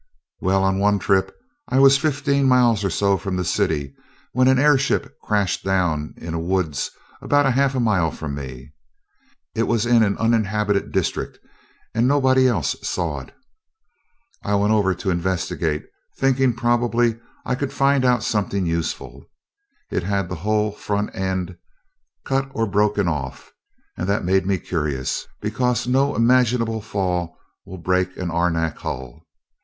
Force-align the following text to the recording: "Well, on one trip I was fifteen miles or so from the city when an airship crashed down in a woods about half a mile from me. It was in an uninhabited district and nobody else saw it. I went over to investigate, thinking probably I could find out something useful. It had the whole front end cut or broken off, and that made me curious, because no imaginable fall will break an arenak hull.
"Well, 0.39 0.63
on 0.63 0.79
one 0.79 0.97
trip 0.97 1.31
I 1.69 1.77
was 1.77 1.99
fifteen 1.99 2.47
miles 2.49 2.83
or 2.83 2.89
so 2.89 3.17
from 3.19 3.35
the 3.35 3.45
city 3.45 3.93
when 4.31 4.47
an 4.47 4.57
airship 4.57 5.13
crashed 5.21 5.63
down 5.63 6.15
in 6.17 6.33
a 6.33 6.39
woods 6.39 6.89
about 7.21 7.45
half 7.53 7.75
a 7.75 7.79
mile 7.79 8.09
from 8.09 8.33
me. 8.33 8.73
It 9.53 9.67
was 9.67 9.85
in 9.85 10.01
an 10.01 10.17
uninhabited 10.17 10.91
district 10.91 11.37
and 11.93 12.07
nobody 12.07 12.47
else 12.47 12.75
saw 12.81 13.19
it. 13.19 13.35
I 14.43 14.55
went 14.55 14.73
over 14.73 14.95
to 14.95 15.11
investigate, 15.11 15.85
thinking 16.17 16.55
probably 16.55 17.19
I 17.45 17.53
could 17.53 17.71
find 17.71 18.03
out 18.03 18.23
something 18.23 18.65
useful. 18.65 19.25
It 19.91 20.01
had 20.01 20.29
the 20.29 20.35
whole 20.41 20.71
front 20.71 21.15
end 21.15 21.57
cut 22.25 22.49
or 22.55 22.65
broken 22.65 23.07
off, 23.07 23.51
and 23.95 24.09
that 24.09 24.25
made 24.25 24.47
me 24.47 24.57
curious, 24.57 25.27
because 25.41 25.85
no 25.87 26.15
imaginable 26.15 26.81
fall 26.81 27.37
will 27.67 27.77
break 27.77 28.17
an 28.17 28.31
arenak 28.31 28.77
hull. 28.79 29.27